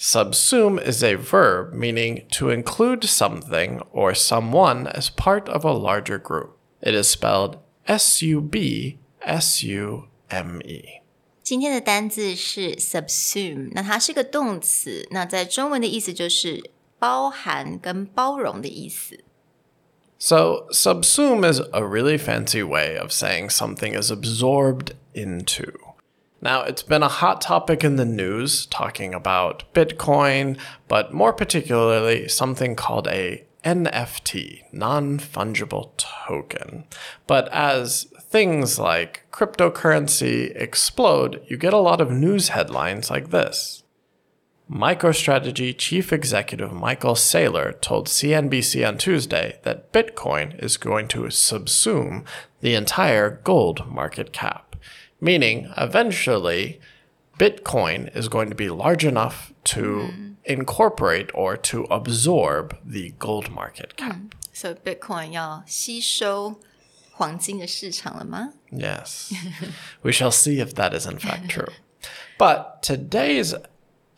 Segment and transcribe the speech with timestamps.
[0.00, 6.18] Subsume is a verb meaning to include something or someone as part of a larger
[6.18, 6.58] group.
[6.82, 11.00] It is spelled S U B S U M E.
[11.42, 19.24] 今天的单字是 subsume，那它是个动词，那在中文的意思就是包含跟包容的意思。
[20.18, 25.72] So, subsume is a really fancy way of saying something is absorbed into.
[26.43, 32.27] Now, it's been a hot topic in the news talking about Bitcoin, but more particularly
[32.27, 36.85] something called a NFT, non fungible token.
[37.27, 43.83] But as things like cryptocurrency explode, you get a lot of news headlines like this.
[44.71, 52.25] MicroStrategy chief executive Michael Saylor told CNBC on Tuesday that Bitcoin is going to subsume
[52.61, 54.77] the entire gold market cap,
[55.20, 56.80] meaning eventually
[57.38, 60.08] Bitcoin is going to be large enough to
[60.44, 64.16] incorporate or to absorb the gold market cap.
[64.52, 66.60] So Bitcoin 要吸收
[67.12, 68.52] 黄金的市场了吗？
[68.70, 69.32] Yes.
[70.02, 71.68] we shall see if that is in fact true.
[72.38, 73.54] But today's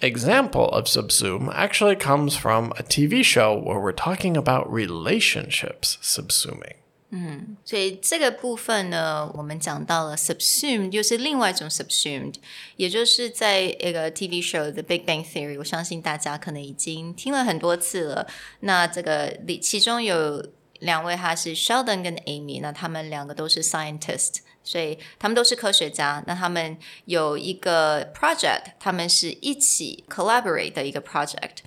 [0.00, 6.74] example of subsume actually comes from a TV show where we're talking about relationships subsuming.
[7.15, 12.33] 嗯，所以这个部分呢，我们讲到了 subsume，就是另外一种 subsumed，
[12.75, 18.27] 也就是在一个 TV show《The Big Bang Theory》，我相信大家可能已经听了很多次了。
[18.61, 20.43] 那这个里其中有
[20.79, 26.23] 两位，他是 Sheldon 跟 Amy，那他们两个都是 scientist，所以他们都是科学家。
[26.25, 31.57] 那他们有一个 project，他们是一起 collaborate 的一个 project。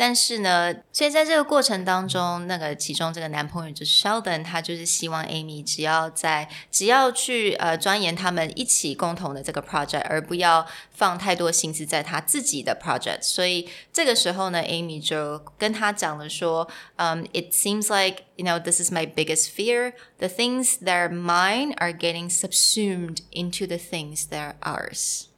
[0.00, 13.22] 但是呢，所以在这个过程当中，那个其中这个男朋友就是 Sheldon，他就是希望 Amy 只要在只要去呃钻研他们一起共同的这个 project，而不要放太多心思在他自己的 project。
[13.22, 19.94] 所以这个时候呢，Amy 就跟他讲了说，嗯、i t seems like you know this is my biggest fear.
[20.18, 25.28] The things that are mine are getting subsumed into the things that are ours.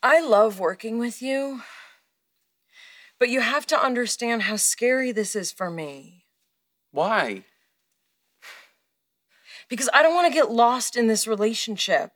[0.00, 1.60] I love working with you,
[3.23, 6.25] but you have to understand how scary this is for me.
[6.91, 7.45] Why?
[9.69, 12.11] Because I don't want to get lost in this relationship.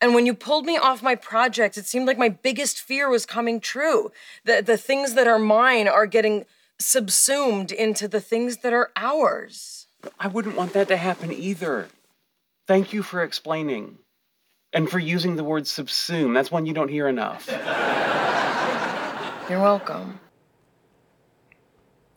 [0.00, 3.26] And when you pulled me off my project, it seemed like my biggest fear was
[3.26, 4.12] coming true.
[4.46, 6.46] The, the things that are mine are getting
[6.78, 9.88] subsumed into the things that are ours.
[10.18, 11.88] I wouldn't want that to happen either.
[12.66, 13.98] Thank you for explaining.
[14.72, 16.32] And for using the word subsume.
[16.32, 17.46] That's one you don't hear enough.
[19.50, 20.20] You're welcome.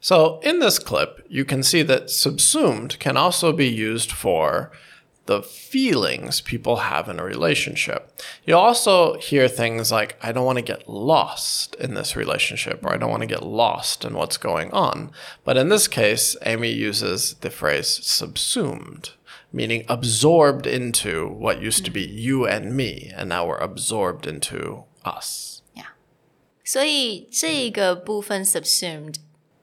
[0.02, 4.70] So, in this clip, you can see that subsumed can also be used for
[5.26, 8.18] the feelings people have in a relationship.
[8.46, 12.94] You also hear things like, I don't want to get lost in this relationship, or
[12.94, 15.10] I don't want to get lost in what's going on.
[15.44, 19.10] But in this case, Amy uses the phrase subsumed,
[19.52, 24.84] meaning absorbed into what used to be you and me, and now we're absorbed into
[25.04, 25.62] us.
[26.68, 29.14] 所以这个部分 subsumed。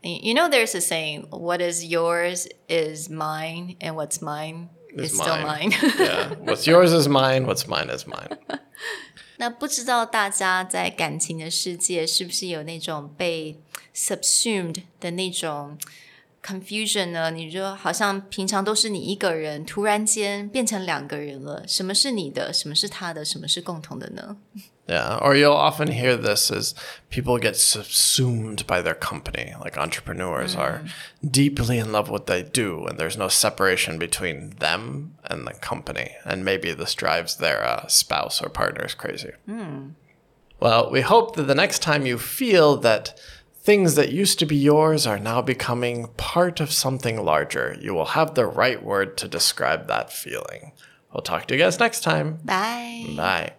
[0.03, 5.41] You know, there's a saying, what is yours is mine, and what's mine is, still
[5.41, 5.71] mine.
[5.97, 6.35] yeah.
[6.35, 8.37] What's yours is mine, what's mine is mine.
[9.37, 13.59] 那不知道大家在感情的世界是不是有那种被
[13.93, 15.77] subsumed 的那种
[16.43, 17.31] confusion 呢？
[17.31, 21.63] 你就好像平常都是你一个人，突然间变成两个人了。
[21.67, 22.53] 什么是你的？
[22.53, 23.25] 什么是他的？
[23.25, 24.37] 什么是共同的呢？
[24.87, 26.75] Yeah, or you'll often hear this as
[27.09, 29.55] people get subsumed by their company.
[29.59, 30.83] Like entrepreneurs are
[31.23, 35.55] deeply in love with what they do, and there's no separation between them and the
[35.59, 36.11] company.
[36.23, 39.31] And maybe this drives their uh, spouse or partners crazy.
[40.59, 43.19] Well, we hope that the next time you feel that
[43.62, 48.06] things that used to be yours are now becoming part of something larger, you will
[48.06, 50.72] have the right word to describe that feeling.
[51.12, 52.38] We'll talk to you guys next time.
[52.44, 53.06] Bye.
[53.16, 53.52] Bye.